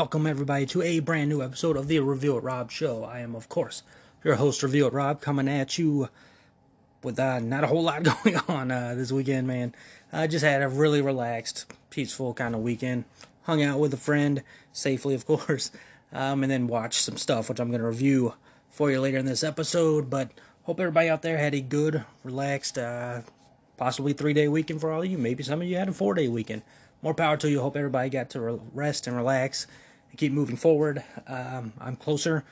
[0.00, 3.04] welcome everybody to a brand new episode of the Review It Rob show.
[3.04, 3.82] I am, of course,
[4.24, 6.08] your host, Review It Rob, coming at you
[7.02, 9.74] with uh, not a whole lot going on uh, this weekend, man.
[10.10, 13.04] I just had a really relaxed, peaceful kind of weekend.
[13.42, 15.70] Hung out with a friend, safely, of course,
[16.14, 18.32] um, and then watched some stuff, which I'm going to review
[18.70, 20.08] for you later in this episode.
[20.08, 20.30] But
[20.62, 23.20] hope everybody out there had a good, relaxed, uh,
[23.76, 25.18] possibly three day weekend for all of you.
[25.18, 26.62] Maybe some of you had a four day weekend
[27.02, 27.60] more power to you.
[27.60, 29.66] Hope everybody got to rest and relax
[30.10, 31.02] and keep moving forward.
[31.26, 32.44] Um, I'm closer,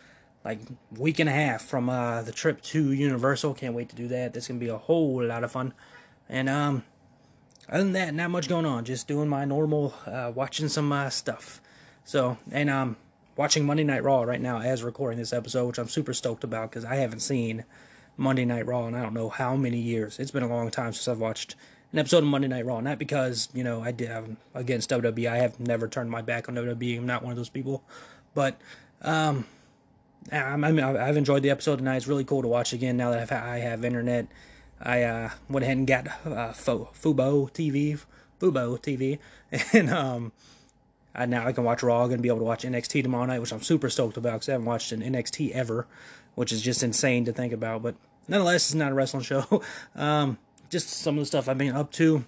[0.45, 0.61] like
[0.97, 3.55] week and a half from uh, the trip to Universal.
[3.55, 4.35] Can't wait to do that.
[4.35, 5.75] That's gonna be a whole lot of fun.
[6.29, 6.85] And um,
[7.69, 8.85] other than that, not much going on.
[8.85, 11.61] Just doing my normal, uh, watching some uh, stuff.
[12.05, 12.97] So and um,
[13.37, 16.71] watching Monday Night Raw right now as recording this episode, which I'm super stoked about
[16.71, 17.65] because I haven't seen
[18.17, 20.19] Monday Night Raw in I don't know how many years.
[20.19, 21.55] It's been a long time since I've watched
[21.93, 22.81] an episode of Monday Night Raw.
[22.81, 25.31] Not because you know I did um, against WWE.
[25.31, 26.99] I have never turned my back on WWE.
[26.99, 27.83] I'm not one of those people.
[28.35, 28.61] But
[29.03, 29.47] um,
[30.31, 31.97] I mean, I've enjoyed the episode tonight.
[31.97, 34.27] It's really cool to watch again now that I've, I have internet.
[34.81, 38.01] I uh, went ahead and got uh, Fubo TV,
[38.41, 39.19] Fubo TV,
[39.73, 40.33] and um,
[41.15, 42.03] I, now I can watch Raw.
[42.05, 44.49] I'm gonna be able to watch NXT tomorrow night, which I'm super stoked about because
[44.51, 45.87] I haven't watched an NXT ever,
[46.35, 47.83] which is just insane to think about.
[47.83, 47.97] But
[48.29, 49.63] nonetheless, it's not a wrestling show.
[49.97, 52.25] um, just some of the stuff I've been up to.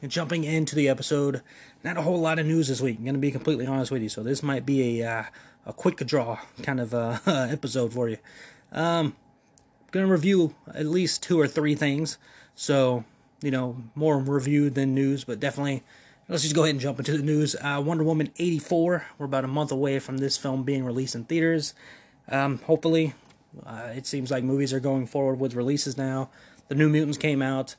[0.00, 1.42] And jumping into the episode,
[1.84, 2.98] not a whole lot of news this week.
[2.98, 4.08] I'm going to be completely honest with you.
[4.08, 5.24] So this might be a uh,
[5.64, 8.18] a quick draw kind of uh, episode for you.
[8.72, 9.14] Um,
[9.90, 12.18] going to review at least two or three things.
[12.54, 13.04] So,
[13.42, 15.82] you know, more review than news, but definitely
[16.28, 17.54] let's just go ahead and jump into the news.
[17.60, 21.24] Uh, Wonder Woman 84, we're about a month away from this film being released in
[21.24, 21.74] theaters.
[22.28, 23.14] Um, hopefully,
[23.66, 26.30] uh, it seems like movies are going forward with releases now.
[26.72, 27.76] The New Mutants came out.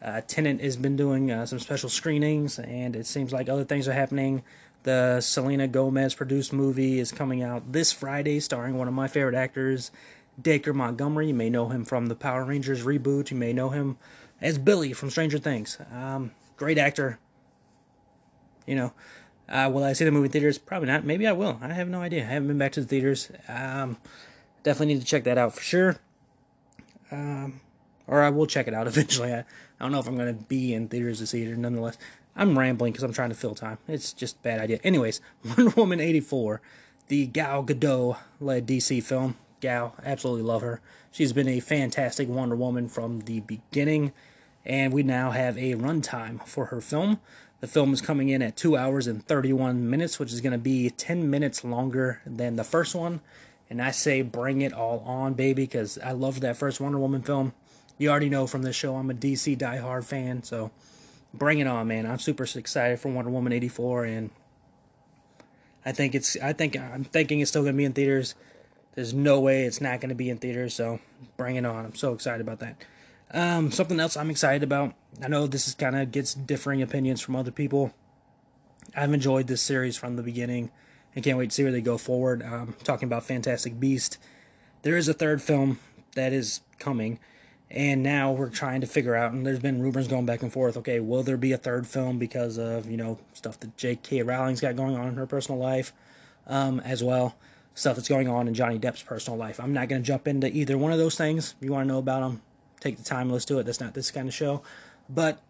[0.00, 3.88] Uh, Tenet has been doing uh, some special screenings, and it seems like other things
[3.88, 4.44] are happening.
[4.84, 9.34] The Selena Gomez produced movie is coming out this Friday, starring one of my favorite
[9.34, 9.90] actors,
[10.40, 11.26] Dacre Montgomery.
[11.26, 13.32] You may know him from the Power Rangers reboot.
[13.32, 13.98] You may know him
[14.40, 15.78] as Billy from Stranger Things.
[15.92, 17.18] Um, great actor.
[18.64, 18.92] You know,
[19.48, 20.56] uh, will I see the movie theaters?
[20.56, 21.04] Probably not.
[21.04, 21.58] Maybe I will.
[21.60, 22.22] I have no idea.
[22.22, 23.28] I haven't been back to the theaters.
[23.48, 23.96] Um,
[24.62, 25.96] definitely need to check that out for sure.
[27.10, 27.60] Um,
[28.06, 29.32] or I will check it out eventually.
[29.32, 29.44] I, I
[29.80, 31.98] don't know if I'm going to be in theaters to see it, nonetheless.
[32.34, 33.78] I'm rambling because I'm trying to fill time.
[33.88, 34.78] It's just bad idea.
[34.84, 36.60] Anyways, Wonder Woman 84,
[37.08, 39.36] the Gal Gadot led DC film.
[39.60, 40.80] Gal, absolutely love her.
[41.10, 44.12] She's been a fantastic Wonder Woman from the beginning,
[44.66, 47.20] and we now have a runtime for her film.
[47.60, 50.58] The film is coming in at 2 hours and 31 minutes, which is going to
[50.58, 53.20] be 10 minutes longer than the first one.
[53.70, 57.22] And I say bring it all on, baby, because I loved that first Wonder Woman
[57.22, 57.54] film
[57.98, 60.70] you already know from this show I'm a DC diehard fan, so
[61.32, 62.06] bring it on, man.
[62.06, 64.30] I'm super excited for Wonder Woman 84 and
[65.84, 68.34] I think it's I think I'm thinking it's still going to be in theaters.
[68.96, 70.98] There's no way it's not going to be in theaters, so
[71.36, 71.84] bring it on.
[71.84, 72.82] I'm so excited about that.
[73.32, 74.94] Um, something else I'm excited about.
[75.22, 77.94] I know this is kind of gets differing opinions from other people.
[78.96, 80.70] I've enjoyed this series from the beginning
[81.14, 82.42] and can't wait to see where they go forward.
[82.42, 84.18] Um, talking about Fantastic Beast,
[84.82, 85.78] there is a third film
[86.14, 87.20] that is coming
[87.70, 90.76] and now we're trying to figure out and there's been rumors going back and forth
[90.76, 94.60] okay will there be a third film because of you know stuff that j.k rowling's
[94.60, 95.92] got going on in her personal life
[96.46, 97.36] um, as well
[97.74, 99.58] stuff that's going on in johnny depp's personal life?
[99.58, 101.54] I'm not going to jump into either one of those things.
[101.58, 102.42] If you want to know about them
[102.80, 103.64] take the time let's do it.
[103.64, 104.62] That's not this kind of show.
[105.08, 105.40] But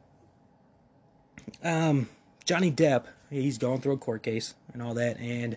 [1.63, 2.09] um,
[2.45, 5.57] johnny depp he's going through a court case and all that and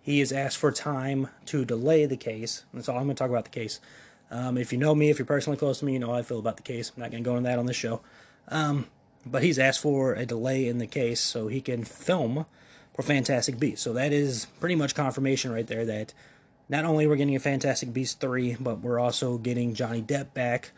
[0.00, 2.64] he has asked for time to delay the case.
[2.72, 3.80] That's all i'm going to talk about the case
[4.30, 6.22] um, if you know me, if you're personally close to me, you know how I
[6.22, 6.92] feel about the case.
[6.94, 8.00] I'm not going to go into that on this show.
[8.48, 8.86] Um,
[9.24, 12.46] but he's asked for a delay in the case so he can film
[12.94, 13.82] for Fantastic Beasts.
[13.82, 16.12] So that is pretty much confirmation right there that
[16.68, 20.72] not only we're getting a Fantastic Beasts 3, but we're also getting Johnny Depp back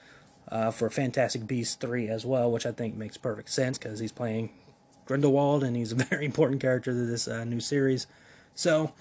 [0.51, 4.13] uh, for Fantastic Beasts 3 as well, which I think makes perfect sense because he's
[4.13, 4.51] playing
[5.07, 8.07] Grindelwald and he's a very important character to this uh, new series.
[8.55, 8.93] So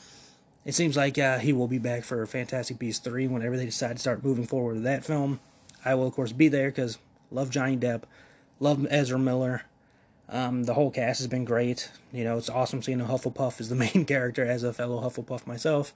[0.67, 3.95] it seems like uh, he will be back for Fantastic Beasts 3 whenever they decide
[3.95, 5.39] to start moving forward with that film.
[5.85, 6.97] I will, of course, be there because
[7.31, 8.03] love Johnny Depp,
[8.59, 9.63] love Ezra Miller.
[10.27, 11.89] Um, the whole cast has been great.
[12.11, 15.47] You know, it's awesome seeing a Hufflepuff as the main character as a fellow Hufflepuff
[15.47, 15.93] myself.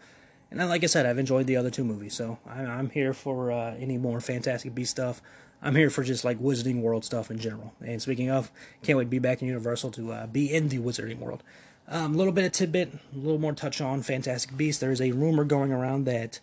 [0.49, 3.75] And like I said, I've enjoyed the other two movies, so I'm here for uh,
[3.77, 5.21] any more Fantastic Beast stuff.
[5.61, 7.73] I'm here for just like Wizarding World stuff in general.
[7.85, 8.49] And speaking of,
[8.83, 11.43] can't wait to be back in Universal to uh, be in the Wizarding World.
[11.87, 14.79] A um, little bit of tidbit, a little more touch on Fantastic Beasts.
[14.79, 16.39] There is a rumor going around that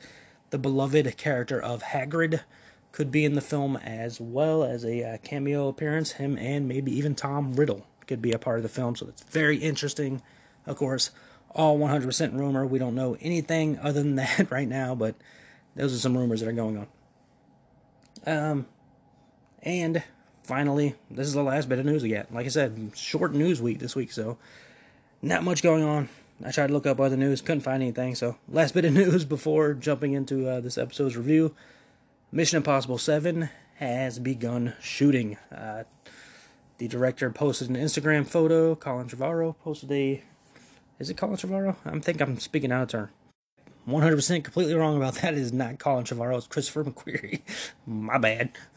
[0.50, 2.40] the beloved character of Hagrid
[2.93, 6.12] could be in the film as well as a uh, cameo appearance.
[6.12, 9.23] Him and maybe even Tom Riddle could be a part of the film, so that's
[9.23, 10.23] very interesting.
[10.67, 11.11] Of course,
[11.50, 12.67] all 100% rumor.
[12.67, 15.14] We don't know anything other than that right now, but
[15.76, 16.87] those are some rumors that are going on.
[18.26, 18.67] Um,
[19.62, 20.02] and
[20.43, 22.32] finally, this is the last bit of news we got.
[22.32, 24.38] Like I said, short news week this week, so
[25.23, 26.09] not much going on.
[26.44, 28.15] I tried to look up other news, couldn't find anything.
[28.15, 31.55] So, last bit of news before jumping into uh, this episode's review
[32.31, 35.38] Mission Impossible 7 has begun shooting.
[35.50, 35.85] Uh,
[36.76, 38.75] the director posted an Instagram photo.
[38.75, 40.23] Colin Trevorrow posted a.
[40.99, 41.76] Is it Colin Trevorrow?
[41.87, 43.09] I think I'm speaking out of turn.
[43.88, 45.35] 100% completely wrong about that.
[45.35, 46.37] It is not Colin Trevorrow.
[46.37, 47.40] It's Christopher McQuarrie.
[47.87, 48.50] My bad.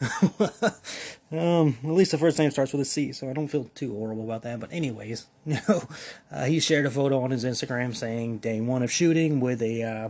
[1.30, 3.94] um, at least the first name starts with a C, so I don't feel too
[3.94, 4.60] horrible about that.
[4.60, 5.82] But anyways, you know,
[6.30, 9.82] uh, he shared a photo on his Instagram saying day one of shooting with a
[9.82, 10.08] uh,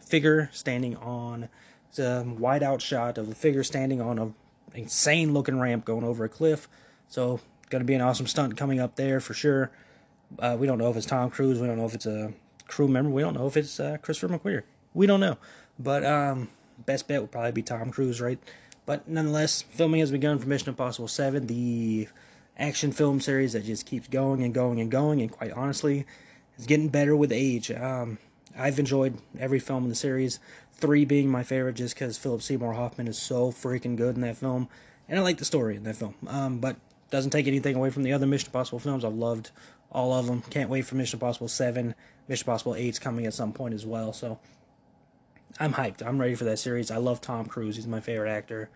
[0.00, 1.48] figure standing on
[1.98, 4.32] a wide out shot of a figure standing on a
[4.76, 6.68] insane looking ramp going over a cliff.
[7.06, 7.40] So
[7.70, 9.70] gonna be an awesome stunt coming up there for sure.
[10.38, 11.60] Uh, we don't know if it's Tom Cruise.
[11.60, 12.32] We don't know if it's a
[12.66, 13.10] crew member.
[13.10, 14.62] We don't know if it's uh, Christopher McQuarrie.
[14.92, 15.38] We don't know.
[15.78, 16.48] But um,
[16.86, 18.38] best bet would probably be Tom Cruise, right?
[18.86, 22.08] But nonetheless, filming has begun for Mission Impossible 7, the
[22.58, 26.06] action film series that just keeps going and going and going, and quite honestly,
[26.56, 27.70] it's getting better with age.
[27.70, 28.18] Um,
[28.56, 30.38] I've enjoyed every film in the series,
[30.72, 34.36] three being my favorite just because Philip Seymour Hoffman is so freaking good in that
[34.36, 34.68] film,
[35.08, 36.14] and I like the story in that film.
[36.26, 36.76] Um, but
[37.10, 39.04] doesn't take anything away from the other Mission Impossible films.
[39.04, 39.50] I've loved
[39.90, 40.42] all of them.
[40.50, 41.94] Can't wait for Mission Impossible 7.
[42.28, 44.12] Mission Impossible 8's coming at some point as well.
[44.12, 44.38] So
[45.58, 46.04] I'm hyped.
[46.04, 46.90] I'm ready for that series.
[46.90, 47.76] I love Tom Cruise.
[47.76, 48.70] He's my favorite actor.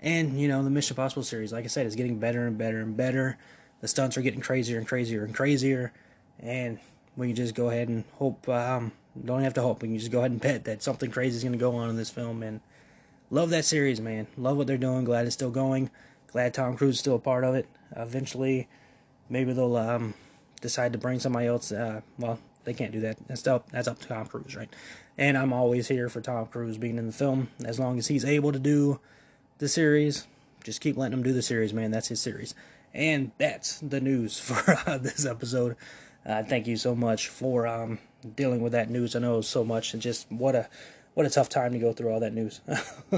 [0.00, 2.80] And, you know, the Mission Possible series, like I said, is getting better and better
[2.80, 3.38] and better.
[3.80, 5.92] The stunts are getting crazier and crazier and crazier.
[6.38, 6.78] And
[7.16, 8.92] we can just go ahead and hope, um,
[9.24, 9.82] don't have to hope.
[9.82, 11.90] We can just go ahead and bet that something crazy is going to go on
[11.90, 12.42] in this film.
[12.42, 12.60] And
[13.30, 14.26] love that series, man.
[14.36, 15.04] Love what they're doing.
[15.04, 15.90] Glad it's still going.
[16.28, 17.66] Glad Tom Cruise is still a part of it.
[17.96, 18.68] Eventually,
[19.28, 20.14] maybe they'll um,
[20.60, 21.72] decide to bring somebody else.
[21.72, 23.18] Uh, well, they can't do that.
[23.26, 24.68] That's up, that's up to Tom Cruise, right?
[25.16, 28.24] And I'm always here for Tom Cruise being in the film as long as he's
[28.24, 29.00] able to do
[29.58, 30.26] the series.
[30.64, 31.90] Just keep letting him do the series, man.
[31.90, 32.54] That's his series.
[32.94, 35.76] And that's the news for uh, this episode.
[36.24, 37.98] Uh, thank you so much for um,
[38.36, 39.16] dealing with that news.
[39.16, 40.68] I know so much, and just what a
[41.14, 42.60] what a tough time to go through all that news.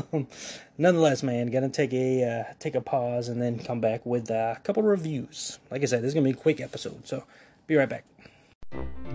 [0.78, 4.54] Nonetheless, man, gonna take a uh, take a pause and then come back with uh,
[4.56, 5.59] a couple reviews.
[5.70, 7.25] Like I said, this is gonna be a quick episode, so
[7.66, 8.04] be right back.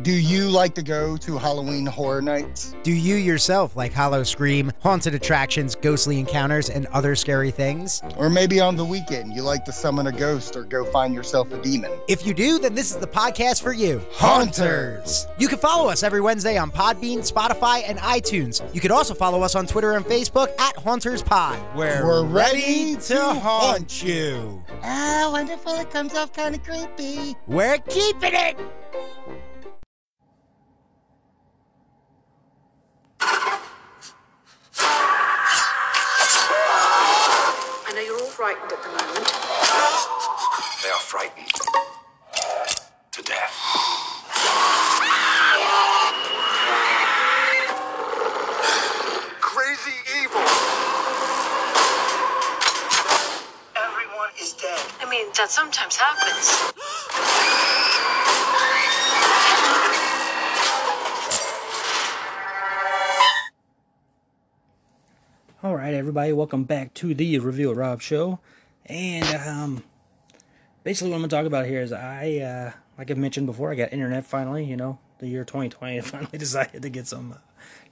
[0.02, 2.76] Do you like to go to Halloween horror nights?
[2.84, 8.02] Do you yourself like Howl-O-Scream, haunted attractions, ghostly encounters, and other scary things?
[8.18, 11.52] Or maybe on the weekend you like to summon a ghost or go find yourself
[11.54, 11.92] a demon?
[12.10, 14.02] If you do, then this is the podcast for you.
[14.12, 15.26] Haunters!
[15.40, 18.62] You can follow us every Wednesday on Podbean, Spotify, and iTunes.
[18.76, 22.98] You can also follow us on Twitter and Facebook at Haunters Pod, where We're ready
[22.98, 24.62] to haunt you.
[24.84, 25.74] Ah, wonderful.
[25.80, 27.36] It comes off kind of creepy.
[27.48, 28.58] We're keeping it!
[37.88, 39.28] I know you're all frightened at the moment.
[40.84, 41.48] They are frightened
[43.14, 43.56] to death.
[49.40, 50.42] Crazy evil.
[53.78, 54.84] Everyone is dead.
[55.00, 56.74] I mean, that sometimes happens.
[65.66, 68.38] All right, everybody, welcome back to the Reveal Rob show.
[68.86, 69.84] And um,
[70.84, 73.76] basically, what I'm to talk about here is I, uh, like I mentioned before, I
[73.76, 74.64] got internet finally.
[74.64, 77.38] You know, the year 2020, I finally decided to get some, uh,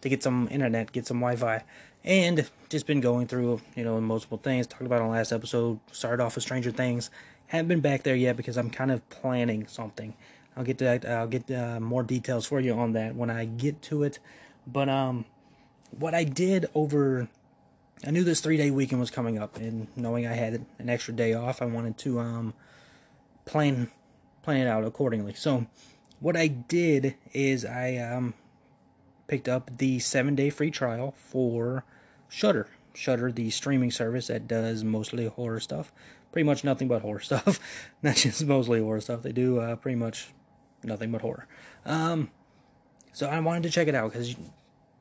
[0.01, 1.63] to get some internet, get some Wi-Fi,
[2.03, 4.67] and just been going through, you know, multiple things.
[4.67, 5.79] Talked about on the last episode.
[5.91, 7.09] Started off with Stranger Things.
[7.47, 10.13] Haven't been back there yet because I'm kind of planning something.
[10.55, 11.05] I'll get to that.
[11.05, 14.19] I'll get uh, more details for you on that when I get to it.
[14.67, 15.25] But um,
[15.89, 17.29] what I did over
[18.05, 21.13] I knew this three day weekend was coming up, and knowing I had an extra
[21.13, 22.53] day off, I wanted to um,
[23.45, 23.91] plan
[24.41, 25.33] plan it out accordingly.
[25.33, 25.67] So,
[26.19, 28.33] what I did is I um,
[29.27, 31.85] picked up the seven day free trial for
[32.29, 32.67] Shudder.
[32.93, 35.91] Shudder, the streaming service that does mostly horror stuff,
[36.31, 37.59] pretty much nothing but horror stuff.
[38.01, 39.23] Not just mostly horror stuff.
[39.23, 40.29] They do uh, pretty much
[40.83, 41.47] nothing but horror.
[41.85, 42.31] Um,
[43.13, 44.35] so I wanted to check it out because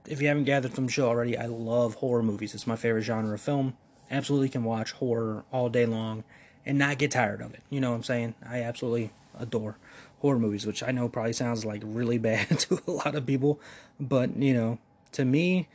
[0.06, 2.54] if you haven't gathered from the show already, I love horror movies.
[2.54, 3.76] It's my favorite genre of film.
[4.10, 6.24] Absolutely can watch horror all day long
[6.66, 7.62] and not get tired of it.
[7.70, 8.34] You know what I'm saying?
[8.46, 9.76] I absolutely adore
[10.20, 13.60] horror movies, which I know probably sounds like really bad to a lot of people,
[14.00, 14.78] but you know,
[15.12, 15.68] to me,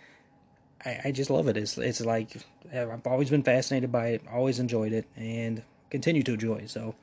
[0.85, 1.57] I, I just love it.
[1.57, 2.37] It's it's like
[2.73, 6.69] I've always been fascinated by it, always enjoyed it, and continue to enjoy it.
[6.69, 6.95] So,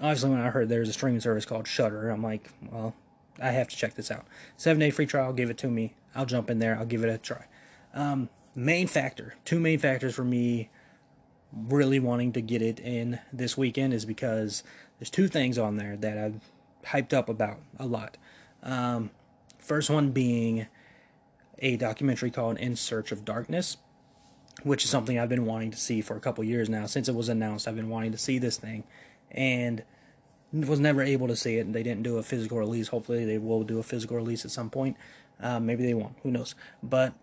[0.00, 2.94] obviously, when I heard there's a streaming service called Shudder, I'm like, well,
[3.40, 4.26] I have to check this out.
[4.56, 5.94] Seven day free trial, give it to me.
[6.14, 6.76] I'll jump in there.
[6.78, 7.46] I'll give it a try.
[7.92, 10.70] Um, main factor, two main factors for me
[11.52, 14.62] really wanting to get it in this weekend is because
[14.98, 16.40] there's two things on there that I've
[16.86, 18.16] hyped up about a lot.
[18.62, 19.10] Um,
[19.58, 20.66] first one being
[21.58, 23.76] a documentary called In Search of Darkness,
[24.62, 26.86] which is something I've been wanting to see for a couple years now.
[26.86, 28.84] Since it was announced, I've been wanting to see this thing,
[29.30, 29.84] and
[30.54, 31.66] was never able to see it.
[31.66, 32.88] And they didn't do a physical release.
[32.88, 34.96] Hopefully, they will do a physical release at some point.
[35.40, 36.16] Um, maybe they won't.
[36.22, 36.54] Who knows?
[36.82, 37.14] But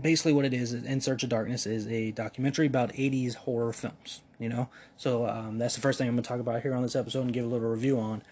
[0.00, 4.22] basically what it is in search of darkness is a documentary about 80s horror films
[4.38, 6.82] you know so um, that's the first thing i'm going to talk about here on
[6.82, 8.22] this episode and give a little review on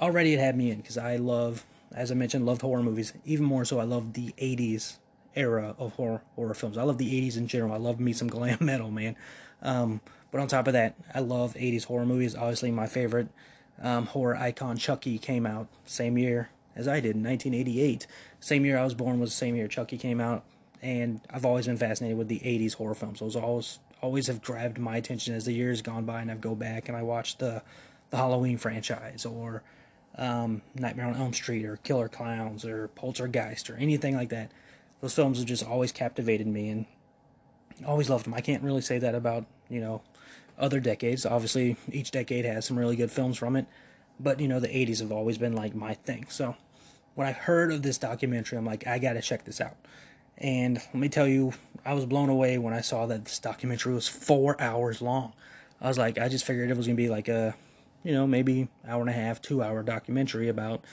[0.00, 3.44] already it had me in because i love as i mentioned loved horror movies even
[3.46, 4.96] more so i love the 80s
[5.34, 8.28] era of horror horror films i love the 80s in general i love me some
[8.28, 9.16] glam metal man
[9.62, 13.28] um, but on top of that i love 80s horror movies obviously my favorite
[13.82, 18.06] um, horror icon chucky came out same year as I did in 1988.
[18.38, 20.44] Same year I was born was the same year Chucky came out,
[20.82, 23.20] and I've always been fascinated with the 80s horror films.
[23.20, 26.54] Those always always have grabbed my attention as the years gone by, and I go
[26.54, 27.62] back and I watch the
[28.10, 29.62] the Halloween franchise or
[30.16, 34.52] um, Nightmare on Elm Street or Killer Clowns or Poltergeist or anything like that.
[35.00, 36.86] Those films have just always captivated me and
[37.84, 38.34] always loved them.
[38.34, 40.02] I can't really say that about you know
[40.58, 41.26] other decades.
[41.26, 43.66] Obviously, each decade has some really good films from it,
[44.18, 46.26] but you know the 80s have always been like my thing.
[46.28, 46.56] So
[47.14, 49.76] when I heard of this documentary, I'm like, I gotta check this out.
[50.38, 53.94] And let me tell you, I was blown away when I saw that this documentary
[53.94, 55.32] was four hours long.
[55.80, 57.54] I was like, I just figured it was gonna be like a,
[58.04, 60.84] you know, maybe hour and a half, two hour documentary about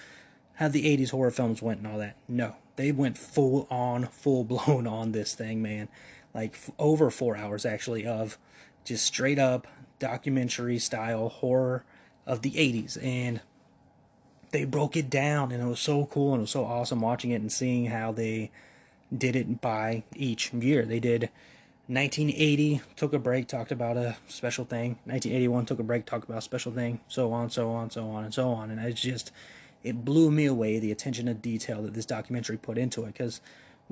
[0.56, 2.16] how the 80s horror films went and all that.
[2.28, 5.90] No, they went full on, full blown on this thing, man.
[6.34, 8.38] Like f- over four hours actually of
[8.84, 9.68] just straight up
[10.00, 11.84] documentary style horror
[12.26, 13.02] of the 80s.
[13.04, 13.42] And
[14.52, 17.32] they broke it down and it was so cool and it was so awesome watching
[17.32, 18.52] it and seeing how they
[19.16, 20.86] did it by each year.
[20.86, 21.30] They did
[21.88, 24.92] 1980, took a break, talked about a special thing.
[25.06, 28.24] 1981 took a break, talked about a special thing, so on, so on, so on,
[28.24, 28.70] and so on.
[28.72, 29.32] And it's just,
[29.84, 33.42] it blew me away the attention to detail that this documentary put into it because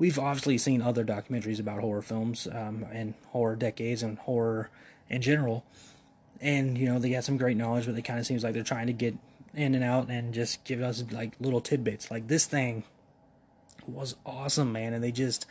[0.02, 4.68] we've obviously seen other documentaries about horror films um, and horror decades and horror
[5.08, 5.64] in general.
[6.40, 8.64] And, you know, they got some great knowledge, but it kind of seems like they're
[8.64, 9.14] trying to get
[9.54, 12.10] in and out and just give us like little tidbits.
[12.10, 12.82] Like this thing
[13.86, 15.46] was awesome, man, and they just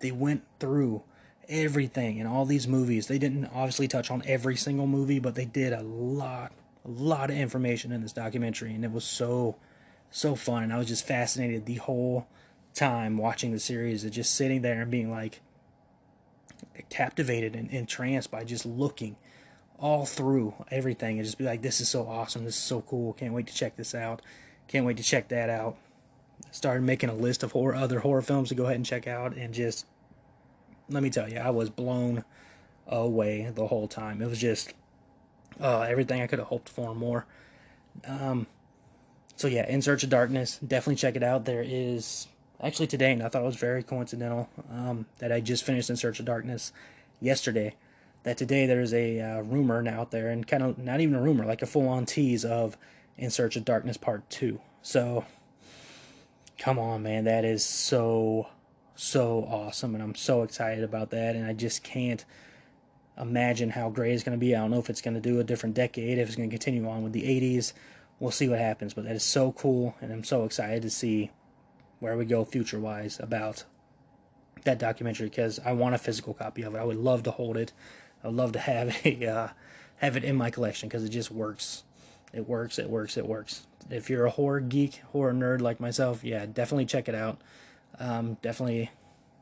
[0.00, 1.04] they went through
[1.48, 3.06] everything in all these movies.
[3.06, 6.50] They didn't obviously touch on every single movie, but they did a lot
[6.84, 9.56] a lot of information in this documentary and it was so
[10.10, 12.26] so fun and I was just fascinated the whole
[12.74, 15.40] time watching the series and just sitting there and being like
[16.90, 19.16] captivated and entranced by just looking
[19.78, 23.12] all through everything and just be like, this is so awesome, this is so cool,
[23.12, 24.22] can't wait to check this out,
[24.68, 25.76] can't wait to check that out.
[26.50, 29.36] Started making a list of horror, other horror films to go ahead and check out,
[29.36, 29.86] and just
[30.88, 32.24] let me tell you, I was blown
[32.86, 34.20] away the whole time.
[34.20, 34.74] It was just
[35.60, 37.26] uh, everything I could have hoped for more.
[38.06, 38.46] Um,
[39.36, 41.44] so yeah, In Search of Darkness, definitely check it out.
[41.44, 42.28] There is
[42.62, 45.96] actually today, and I thought it was very coincidental um, that I just finished In
[45.96, 46.72] Search of Darkness
[47.20, 47.74] yesterday
[48.24, 51.22] that today there's a uh, rumor now out there, and kind of not even a
[51.22, 52.76] rumor, like a full on tease of
[53.16, 54.60] In Search of Darkness Part 2.
[54.82, 55.24] So,
[56.58, 58.48] come on, man, that is so,
[58.96, 62.24] so awesome, and I'm so excited about that, and I just can't
[63.18, 64.56] imagine how great it's going to be.
[64.56, 66.54] I don't know if it's going to do a different decade, if it's going to
[66.54, 67.74] continue on with the 80s.
[68.18, 71.30] We'll see what happens, but that is so cool, and I'm so excited to see
[72.00, 73.64] where we go future wise about
[74.64, 76.78] that documentary because I want a physical copy of it.
[76.78, 77.72] I would love to hold it.
[78.22, 79.48] I'd love to have a uh,
[79.98, 81.84] have it in my collection because it just works.
[82.32, 82.78] It works.
[82.78, 83.16] It works.
[83.16, 83.66] It works.
[83.90, 87.40] If you're a horror geek, horror nerd like myself, yeah, definitely check it out.
[87.98, 88.90] Um, definitely,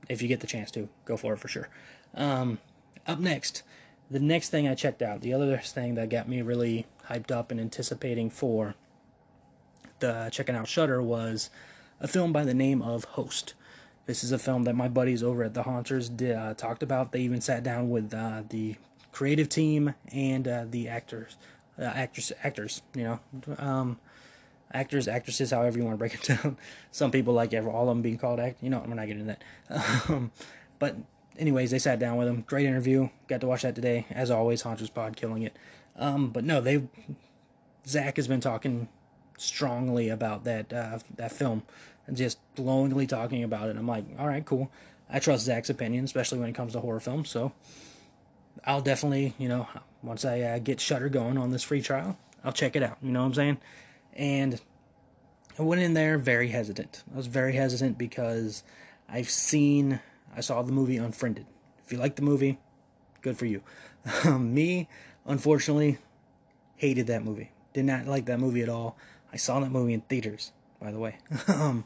[0.09, 1.69] if you get the chance to, go for it for sure.
[2.15, 2.59] Um,
[3.07, 3.63] up next,
[4.11, 7.51] the next thing I checked out, the other thing that got me really hyped up
[7.51, 8.75] and anticipating for
[10.01, 11.49] the checking out Shudder was
[12.03, 13.55] a film by the name of Host.
[14.07, 17.13] This is a film that my buddies over at the Haunters did, uh, talked about.
[17.13, 18.75] They even sat down with uh, the
[19.13, 21.37] creative team and uh, the actors,
[21.79, 22.83] uh, actors, actors.
[22.95, 23.21] You know,
[23.59, 24.01] um,
[24.75, 26.57] actors, actresses, however you want to break it down.
[26.91, 28.61] Some people like all of them being called act.
[28.63, 29.37] You know, we're not getting into
[29.69, 30.05] that.
[30.09, 30.33] Um,
[30.81, 30.97] but
[31.39, 32.43] anyways, they sat down with them.
[32.49, 33.09] Great interview.
[33.29, 34.07] Got to watch that today.
[34.11, 35.57] As always, Haunters Pod killing it.
[35.95, 36.89] Um, but no, they
[37.87, 38.89] Zach has been talking
[39.37, 41.63] strongly about that uh, that film
[42.07, 43.77] and just glowingly talking about it.
[43.77, 44.71] I'm like, all right, cool.
[45.09, 47.29] I trust Zach's opinion, especially when it comes to horror films.
[47.29, 47.53] So
[48.65, 49.69] I'll definitely, you know,
[50.03, 52.97] once I uh, get Shudder going on this free trial, I'll check it out.
[53.03, 53.59] You know what I'm saying?
[54.15, 54.61] And
[55.59, 57.05] I went in there very hesitant.
[57.13, 58.63] I was very hesitant because
[59.09, 60.01] I've seen,
[60.35, 61.47] I saw the movie Unfriended.
[61.85, 62.59] If you like the movie,
[63.21, 63.63] good for you.
[64.39, 64.89] Me,
[65.27, 65.99] unfortunately,
[66.77, 67.51] hated that movie.
[67.75, 68.97] Did not like that movie at all.
[69.33, 71.17] I saw that movie in theaters, by the way.
[71.49, 71.85] um,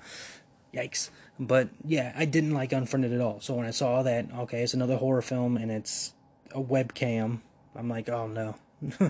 [0.75, 1.11] yikes.
[1.38, 3.41] But yeah, I didn't like Unfriended at all.
[3.41, 6.15] So when I saw that, okay, it's another horror film and it's
[6.53, 7.41] a webcam,
[7.75, 8.57] I'm like, oh no.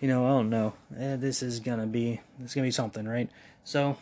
[0.00, 0.74] you know, oh no.
[0.98, 3.30] Eh, this is gonna be, it's gonna be something, right?
[3.62, 3.96] So,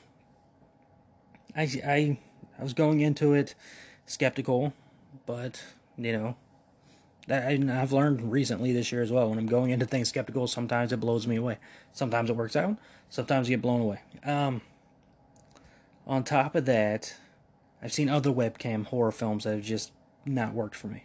[1.55, 2.19] I, I,
[2.59, 3.55] I was going into it
[4.07, 4.73] skeptical,
[5.27, 5.63] but,
[5.97, 6.37] you know,
[7.31, 9.31] I, I've learned recently this year as well.
[9.31, 11.59] When I'm going into things skeptical, sometimes it blows me away.
[11.93, 12.77] Sometimes it works out.
[13.09, 14.01] Sometimes you get blown away.
[14.25, 14.63] Um,
[16.07, 17.15] on top of that,
[17.83, 19.93] I've seen other webcam horror films that have just
[20.25, 21.05] not worked for me.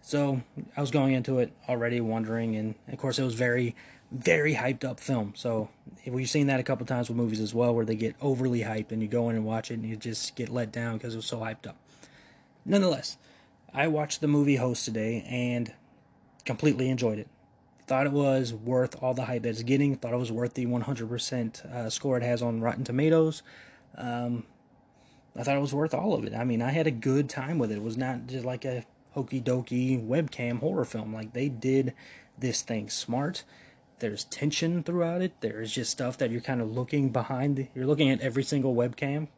[0.00, 0.42] So
[0.76, 3.74] I was going into it already wondering, and of course it was very,
[4.12, 5.32] very hyped up film.
[5.34, 5.70] So
[6.06, 8.92] we've seen that a couple times with movies as well, where they get overly hyped,
[8.92, 11.18] and you go in and watch it, and you just get let down because it
[11.18, 11.76] was so hyped up.
[12.66, 13.16] Nonetheless,
[13.76, 15.72] I watched the movie Host today and
[16.44, 17.26] completely enjoyed it.
[17.88, 19.96] Thought it was worth all the hype that it's getting.
[19.96, 23.42] Thought it was worth the 100% uh, score it has on Rotten Tomatoes.
[23.96, 24.44] Um,
[25.36, 26.34] I thought it was worth all of it.
[26.34, 27.76] I mean, I had a good time with it.
[27.78, 31.12] It was not just like a hokey dokey webcam horror film.
[31.12, 31.94] Like they did
[32.38, 33.42] this thing smart.
[33.98, 35.40] There's tension throughout it.
[35.40, 37.68] There's just stuff that you're kind of looking behind.
[37.74, 39.28] You're looking at every single webcam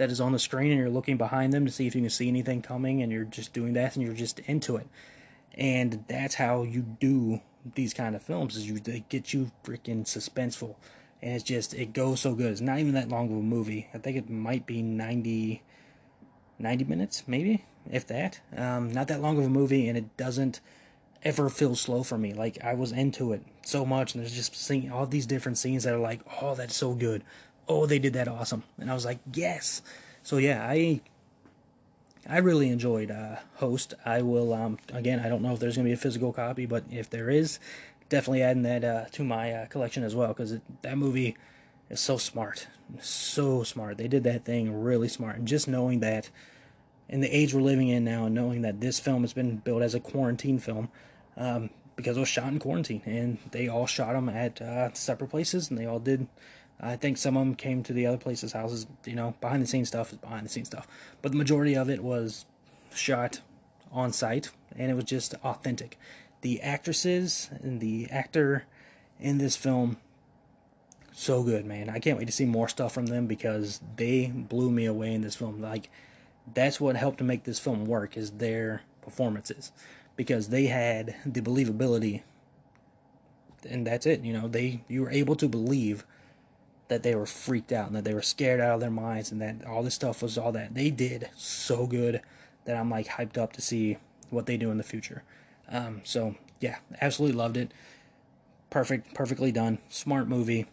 [0.00, 2.08] that is on the screen, and you're looking behind them to see if you can
[2.08, 4.86] see anything coming, and you're just doing that, and you're just into it.
[5.52, 7.42] And that's how you do
[7.74, 8.56] these kind of films.
[8.56, 10.76] Is you they get you freaking suspenseful,
[11.20, 12.50] and it's just it goes so good.
[12.50, 13.88] It's not even that long of a movie.
[13.92, 15.62] I think it might be 90,
[16.58, 18.40] 90 minutes, maybe if that.
[18.56, 20.62] Um, not that long of a movie, and it doesn't
[21.22, 22.32] ever feel slow for me.
[22.32, 25.84] Like I was into it so much, and there's just seeing all these different scenes
[25.84, 27.22] that are like, oh, that's so good.
[27.68, 29.82] Oh, they did that awesome, and I was like, yes.
[30.22, 31.00] So yeah, I
[32.28, 33.94] I really enjoyed uh, Host.
[34.04, 35.20] I will um, again.
[35.20, 37.58] I don't know if there's gonna be a physical copy, but if there is,
[38.08, 41.36] definitely adding that uh, to my uh, collection as well because that movie
[41.88, 42.66] is so smart,
[43.00, 43.96] so smart.
[43.96, 46.30] They did that thing really smart, and just knowing that
[47.08, 49.82] in the age we're living in now, and knowing that this film has been built
[49.82, 50.88] as a quarantine film,
[51.36, 55.30] um, because it was shot in quarantine, and they all shot them at uh, separate
[55.30, 56.28] places, and they all did.
[56.82, 58.86] I think some of them came to the other places' houses.
[59.04, 60.88] You know, behind the scenes stuff is behind the scenes stuff,
[61.22, 62.46] but the majority of it was
[62.94, 63.40] shot
[63.92, 65.98] on site, and it was just authentic.
[66.40, 68.64] The actresses and the actor
[69.18, 69.98] in this film,
[71.12, 71.90] so good, man.
[71.90, 75.20] I can't wait to see more stuff from them because they blew me away in
[75.20, 75.60] this film.
[75.60, 75.90] Like
[76.54, 79.72] that's what helped to make this film work is their performances
[80.16, 82.22] because they had the believability
[83.68, 86.04] and that's it you know they you were able to believe
[86.90, 89.40] that they were freaked out and that they were scared out of their minds and
[89.40, 90.74] that all this stuff was all that.
[90.74, 92.20] They did so good
[92.64, 93.96] that i'm like hyped up to see
[94.28, 95.22] what they do in the future.
[95.68, 97.72] Um, so yeah absolutely loved it.
[98.70, 99.78] Perfect perfectly done.
[99.88, 100.66] Smart movie.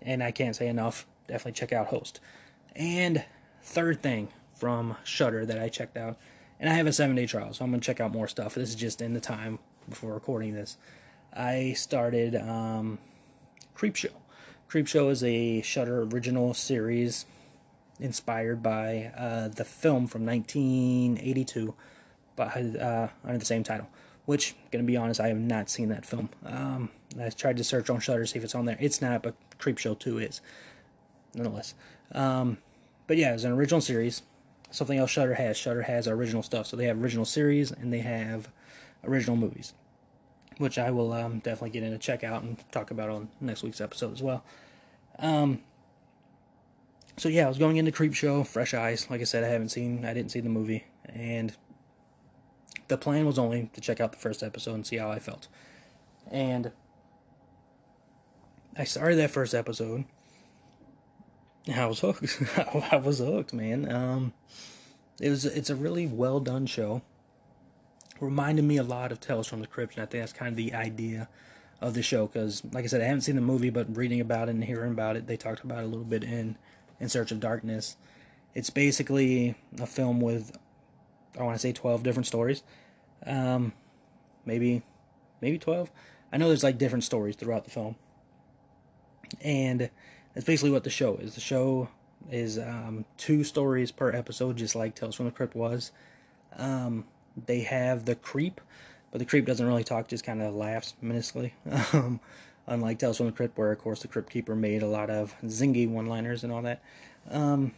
[0.00, 1.06] And i can't say enough.
[1.28, 2.18] Definitely check out host.
[2.74, 3.24] And
[3.62, 6.18] third thing from Shudder that I checked out,
[6.58, 8.54] and I have a seven day trial, so I'm gonna check out more stuff.
[8.54, 10.78] This is just in the time before recording this.
[11.32, 12.98] I started um,
[13.76, 14.12] Creepshow.
[14.70, 17.26] Creepshow is a Shudder original series
[17.98, 21.74] inspired by uh, the film from 1982,
[22.36, 23.88] by uh, under the same title.
[24.26, 26.30] Which, gonna be honest, I have not seen that film.
[26.46, 28.76] Um, I tried to search on Shudder to see if it's on there.
[28.78, 30.40] It's not, but Creepshow 2 is,
[31.34, 31.74] nonetheless.
[32.12, 32.58] Um,
[33.08, 34.22] but yeah, it's an original series
[34.70, 35.56] something else Shudder has.
[35.56, 38.48] Shudder has original stuff, so they have original series and they have
[39.04, 39.74] original movies,
[40.60, 43.62] which I will um, definitely get in to check out and talk about on next
[43.62, 44.44] week's episode as well.
[45.18, 45.60] Um,
[47.16, 49.10] so yeah, I was going into Creepshow, fresh eyes.
[49.10, 51.54] Like I said, I haven't seen, I didn't see the movie, and
[52.88, 55.48] the plan was only to check out the first episode and see how I felt.
[56.30, 56.72] And
[58.76, 60.04] I started that first episode
[61.68, 62.42] I was hooked.
[62.92, 63.90] I was hooked, man.
[63.90, 64.32] Um,
[65.20, 67.02] it was it's a really well done show.
[68.20, 70.56] Reminded me a lot of Tales from the Crypt, and I think that's kind of
[70.56, 71.28] the idea
[71.80, 72.26] of the show.
[72.26, 74.92] Because, like I said, I haven't seen the movie, but reading about it and hearing
[74.92, 76.56] about it, they talked about it a little bit in
[76.98, 77.96] In Search of Darkness.
[78.54, 80.58] It's basically a film with
[81.38, 82.62] I want to say twelve different stories,
[83.24, 83.72] um,
[84.44, 84.82] maybe
[85.40, 85.90] maybe twelve.
[86.32, 87.96] I know there's like different stories throughout the film,
[89.40, 89.90] and
[90.34, 91.34] that's basically what the show is.
[91.36, 91.88] The show
[92.30, 95.92] is um, two stories per episode, just like Tales from the Crypt was.
[96.56, 97.04] Um,
[97.46, 98.60] they have the creep,
[99.10, 101.54] but the creep doesn't really talk; just kind of laughs menacingly.
[101.92, 102.20] um,
[102.66, 105.34] unlike Tales from the Crypt, where of course the Crypt Keeper made a lot of
[105.44, 106.82] zingy one-liners and all that.
[107.30, 107.72] Um,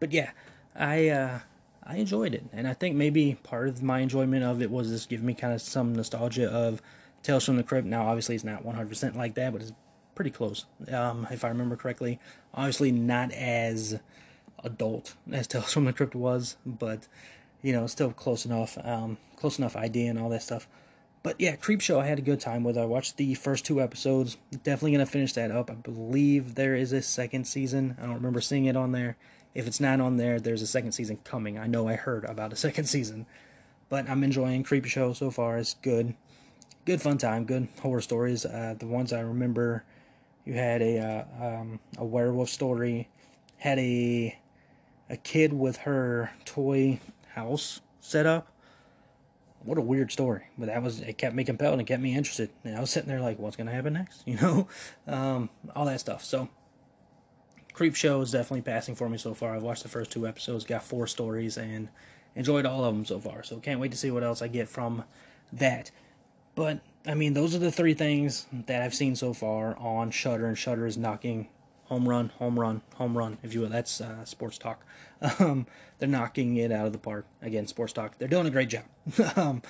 [0.00, 0.30] but yeah,
[0.76, 1.38] I uh,
[1.84, 5.08] I enjoyed it, and I think maybe part of my enjoyment of it was just
[5.08, 6.80] giving me kind of some nostalgia of
[7.22, 7.86] Tales from the Crypt.
[7.86, 9.72] Now, obviously, it's not 100% like that, but it's
[10.14, 12.20] pretty close, um, if I remember correctly.
[12.54, 13.98] Obviously, not as
[14.62, 17.08] adult as Tales from the Crypt was, but
[17.62, 20.66] you know, still close enough, um, close enough idea and all that stuff.
[21.22, 22.76] But yeah, Creep Show, I had a good time with.
[22.76, 24.36] I watched the first two episodes.
[24.50, 25.70] Definitely gonna finish that up.
[25.70, 27.96] I believe there is a second season.
[28.00, 29.16] I don't remember seeing it on there.
[29.54, 31.58] If it's not on there, there's a second season coming.
[31.58, 33.26] I know I heard about a second season,
[33.88, 35.58] but I'm enjoying Creep Show so far.
[35.58, 36.14] It's good,
[36.84, 38.44] good fun time, good horror stories.
[38.44, 39.84] Uh, the ones I remember,
[40.44, 43.08] you had a uh, um, a werewolf story,
[43.58, 44.36] had a
[45.08, 46.98] a kid with her toy
[47.34, 48.48] house set up.
[49.64, 51.18] What a weird story, but that was it.
[51.18, 52.50] Kept me compelled and kept me interested.
[52.64, 54.22] And I was sitting there like, what's gonna happen next?
[54.26, 54.68] You know,
[55.06, 56.24] um, all that stuff.
[56.24, 56.48] So
[57.72, 59.54] Creep Show is definitely passing for me so far.
[59.54, 61.88] I've watched the first two episodes, got four stories, and
[62.34, 63.42] enjoyed all of them so far.
[63.42, 65.04] So can't wait to see what else I get from
[65.52, 65.90] that.
[66.54, 70.46] But I mean, those are the three things that I've seen so far on Shudder,
[70.46, 71.48] and Shudder is knocking
[71.92, 73.38] home run, home run, home run.
[73.42, 74.84] If you will, that's uh, sports talk.
[75.38, 75.66] Um,
[75.98, 77.68] they're knocking it out of the park again.
[77.68, 78.18] Sports talk.
[78.18, 78.82] They're doing a great job.
[79.36, 79.62] um,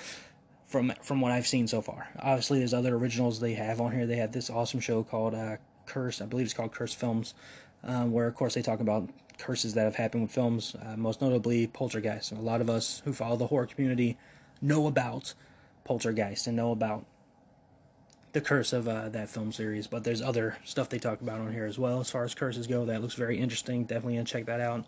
[0.65, 2.07] from from what I've seen so far.
[2.17, 4.07] Obviously, there's other originals they have on here.
[4.07, 6.21] They have this awesome show called uh, Curse.
[6.21, 7.35] I believe it's called Curse Films
[7.83, 11.21] um, where of course they talk about curses that have happened with films, uh, most
[11.21, 12.31] notably Poltergeist.
[12.31, 14.17] And a lot of us who follow the horror community
[14.61, 15.33] know about
[15.83, 17.05] Poltergeist and know about
[18.33, 19.87] the curse of uh, that film series.
[19.87, 22.67] But there's other stuff they talk about on here as well as far as curses
[22.67, 22.85] go.
[22.85, 23.85] That looks very interesting.
[23.85, 24.85] Definitely gonna check that out.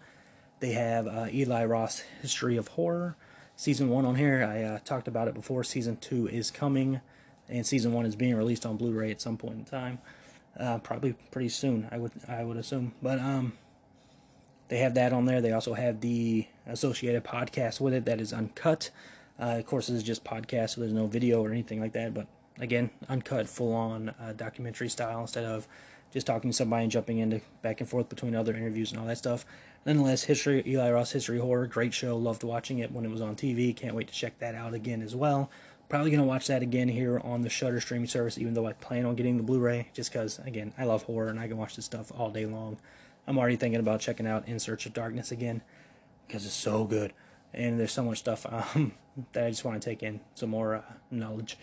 [0.59, 3.15] They have uh, Eli Roth History of Horror
[3.55, 4.43] season one on here.
[4.43, 5.63] I uh, talked about it before.
[5.63, 7.01] Season two is coming,
[7.47, 9.99] and season one is being released on Blu-ray at some point in time
[10.59, 11.87] uh, probably pretty soon.
[11.91, 13.53] I would I would assume, but um,
[14.67, 15.41] they have that on there.
[15.41, 18.91] They also have the associated podcast with it that is uncut.
[19.39, 22.13] Uh, of course, this is just podcast, so there's no video or anything like that.
[22.13, 22.27] But
[22.59, 25.67] again, uncut, full on uh, documentary style instead of
[26.11, 29.07] just talking to somebody and jumping into back and forth between other interviews and all
[29.07, 29.45] that stuff.
[29.85, 32.17] Nonetheless, history Eli Roth History Horror, great show.
[32.17, 33.75] Loved watching it when it was on TV.
[33.75, 35.51] Can't wait to check that out again as well.
[35.89, 39.05] Probably gonna watch that again here on the Shudder streaming service, even though I plan
[39.05, 41.85] on getting the Blu-ray, just because again I love horror and I can watch this
[41.85, 42.77] stuff all day long.
[43.27, 45.61] I'm already thinking about checking out In Search of Darkness again
[46.25, 47.13] because it's so good,
[47.53, 48.93] and there's so much stuff um,
[49.33, 51.57] that I just want to take in some more uh, knowledge.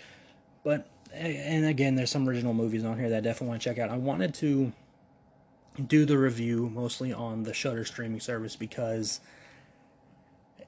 [0.65, 3.79] But and again, there's some original movies on here that I definitely want to check
[3.79, 3.91] out.
[3.91, 4.73] I wanted to
[5.85, 9.21] do the review mostly on the Shudder streaming service because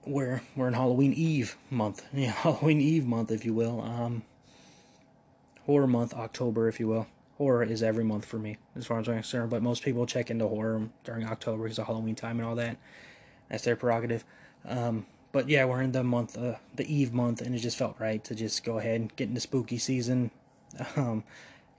[0.06, 3.80] we're we're in Halloween Eve month, yeah, Halloween Eve month, if you will.
[3.80, 4.22] Um,
[5.66, 7.06] horror month, October, if you will.
[7.38, 9.50] Horror is every month for me, as far as I'm concerned.
[9.50, 12.76] But most people check into horror during October because of Halloween time and all that.
[13.48, 14.24] That's their prerogative.
[14.64, 17.96] Um, but yeah, we're in the month, uh, the Eve month, and it just felt
[17.98, 20.30] right to just go ahead and get into spooky season.
[20.96, 21.22] Um,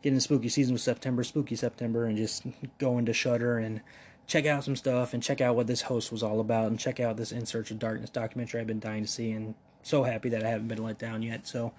[0.01, 2.43] get into spooky season with September, spooky September, and just
[2.77, 3.81] go into Shudder and
[4.25, 7.01] check out some stuff and check out what this host was all about and check
[7.01, 10.29] out this In Search of Darkness documentary I've been dying to see and so happy
[10.29, 11.45] that I haven't been let down yet.
[11.45, 11.73] So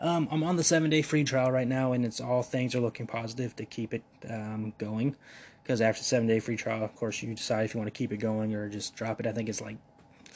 [0.00, 2.80] um, I'm on the seven day free trial right now and it's all things are
[2.80, 5.14] looking positive to keep it um, going
[5.62, 8.12] because after seven day free trial, of course, you decide if you want to keep
[8.12, 9.26] it going or just drop it.
[9.26, 9.76] I think it's like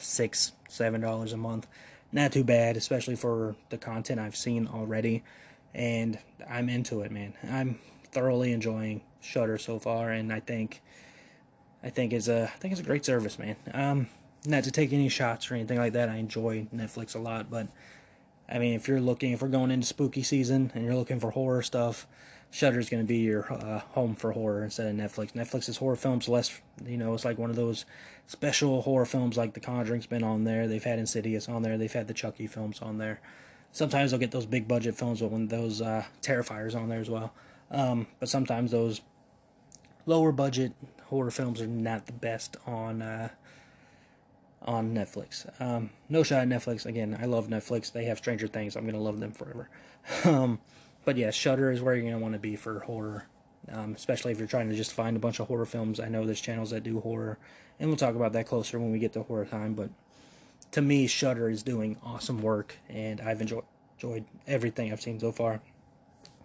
[0.01, 1.67] six, seven dollars a month.
[2.11, 5.23] Not too bad, especially for the content I've seen already.
[5.73, 7.33] And I'm into it, man.
[7.49, 7.79] I'm
[8.11, 10.81] thoroughly enjoying Shudder so far, and I think
[11.83, 13.55] I think is a I think it's a great service, man.
[13.73, 14.07] Um,
[14.45, 16.09] not to take any shots or anything like that.
[16.09, 17.67] I enjoy Netflix a lot, but
[18.49, 21.31] I mean, if you're looking, if we're going into spooky season and you're looking for
[21.31, 22.07] horror stuff,
[22.51, 25.31] Shudder's going to be your uh, home for horror instead of Netflix.
[25.31, 27.85] Netflix is horror films less, you know, it's like one of those
[28.27, 30.67] special horror films like The Conjuring's been on there.
[30.67, 31.77] They've had Insidious on there.
[31.77, 33.21] They've had the Chucky films on there.
[33.71, 37.09] Sometimes they'll get those big budget films, but when those uh, Terrifiers on there as
[37.09, 37.33] well.
[37.71, 38.99] Um, but sometimes those
[40.05, 40.73] lower budget
[41.05, 43.29] horror films are not the best on uh,
[44.61, 45.49] on Netflix.
[45.61, 46.85] Um, no shot at Netflix.
[46.85, 47.91] Again, I love Netflix.
[47.91, 48.75] They have Stranger Things.
[48.75, 49.69] I'm gonna love them forever.
[50.25, 50.59] um,
[51.05, 53.25] but yeah, Shudder is where you're gonna want to be for horror,
[53.71, 55.99] um, especially if you're trying to just find a bunch of horror films.
[55.99, 57.37] I know there's channels that do horror,
[57.79, 59.73] and we'll talk about that closer when we get to horror time.
[59.73, 59.89] But
[60.71, 63.63] to me, Shudder is doing awesome work, and I've enjoyed
[64.01, 65.61] enjoyed everything I've seen so far.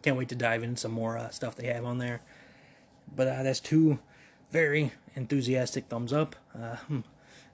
[0.03, 2.21] Can't wait to dive into some more uh, stuff they have on there.
[3.14, 3.99] But uh, that's two
[4.51, 6.37] very enthusiastic thumbs up.
[6.55, 7.01] Uh, hmm.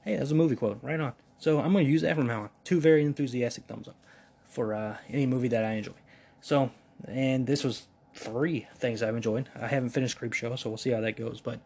[0.04, 0.78] Hey, that's a movie quote.
[0.82, 1.12] Right on.
[1.38, 2.50] So I'm going to use that from now on.
[2.64, 3.96] Two very enthusiastic thumbs up
[4.44, 5.92] for uh, any movie that I enjoy.
[6.40, 6.70] So,
[7.06, 9.48] and this was three things I've enjoyed.
[9.60, 11.40] I haven't finished Creep Show, so we'll see how that goes.
[11.40, 11.60] But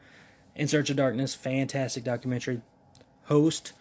[0.55, 2.63] In Search of Darkness, fantastic documentary.
[3.25, 3.73] Host,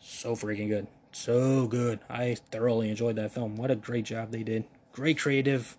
[0.00, 0.86] so freaking good.
[1.12, 2.00] So good.
[2.08, 3.56] I thoroughly enjoyed that film.
[3.56, 4.64] What a great job they did.
[4.92, 5.76] Great creative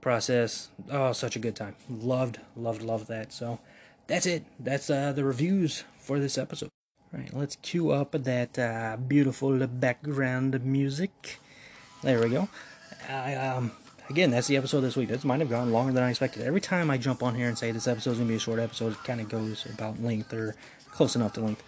[0.00, 0.68] process.
[0.90, 1.76] Oh, such a good time.
[1.88, 3.32] Loved, loved, loved that.
[3.32, 3.60] So
[4.06, 4.44] that's it.
[4.58, 6.70] That's uh, the reviews for this episode.
[7.12, 11.38] All right, let's cue up that uh, beautiful background music.
[12.02, 12.48] There we go.
[13.08, 13.72] I, um,
[14.08, 15.08] again, that's the episode this week.
[15.08, 16.42] This might have gone longer than I expected.
[16.42, 18.92] Every time I jump on here and say this episode's gonna be a short episode,
[18.92, 20.54] it kind of goes about length or
[20.90, 21.62] close enough to length.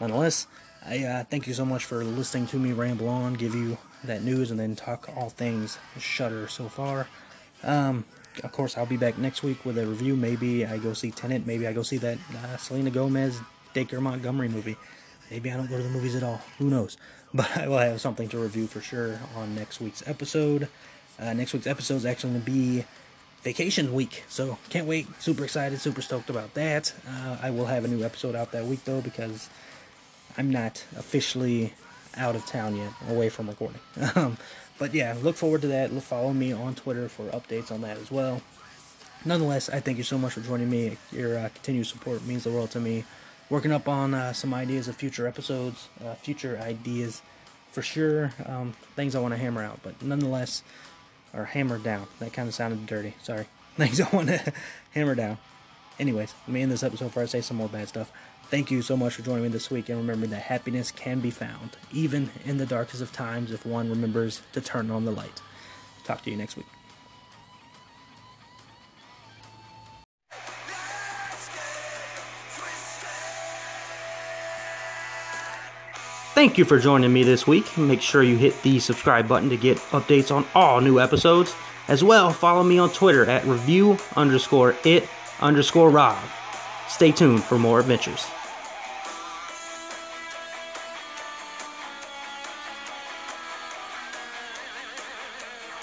[0.00, 0.46] Nonetheless,
[0.86, 4.22] I uh, thank you so much for listening to me ramble on, give you that
[4.22, 7.08] news, and then talk all things Shudder so far.
[7.62, 8.04] Um,
[8.44, 10.14] of course, I'll be back next week with a review.
[10.14, 11.46] Maybe I go see Tenet.
[11.46, 13.40] Maybe I go see that uh, Selena Gomez,
[13.74, 14.76] Dacre Montgomery movie.
[15.30, 16.40] Maybe I don't go to the movies at all.
[16.58, 16.96] Who knows?
[17.34, 20.68] But I will have something to review for sure on next week's episode.
[21.20, 22.84] Uh, next week's episode is actually going to be
[23.42, 25.06] vacation week, so can't wait.
[25.20, 26.94] Super excited, super stoked about that.
[27.08, 29.48] Uh, I will have a new episode out that week though because
[30.36, 31.74] I'm not officially
[32.16, 33.80] out of town yet, away from recording.
[34.14, 34.38] Um,
[34.78, 35.90] but yeah, look forward to that.
[36.02, 38.40] Follow me on Twitter for updates on that as well.
[39.24, 40.96] Nonetheless, I thank you so much for joining me.
[41.10, 43.02] Your uh, continued support means the world to me.
[43.50, 47.22] Working up on uh, some ideas of future episodes, uh, future ideas
[47.72, 48.32] for sure.
[48.46, 50.62] Um, things I want to hammer out, but nonetheless,
[51.34, 52.06] or hammer down.
[52.18, 53.14] That kind of sounded dirty.
[53.22, 53.46] Sorry.
[53.76, 54.52] Things I want to
[54.92, 55.38] hammer down.
[55.98, 58.12] Anyways, let me end this episode before I say some more bad stuff.
[58.50, 61.30] Thank you so much for joining me this week, and remember that happiness can be
[61.30, 65.42] found, even in the darkest of times, if one remembers to turn on the light.
[66.04, 66.77] Talk to you next week.
[76.38, 77.76] Thank you for joining me this week.
[77.76, 81.52] Make sure you hit the subscribe button to get updates on all new episodes.
[81.88, 85.08] As well, follow me on Twitter at review underscore it
[85.40, 86.22] underscore Rob.
[86.86, 88.24] Stay tuned for more adventures.